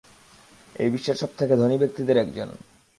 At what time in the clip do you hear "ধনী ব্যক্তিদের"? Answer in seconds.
1.55-2.17